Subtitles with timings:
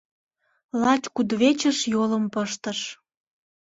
[0.81, 2.79] Лач кудывечыш йолым пыштыш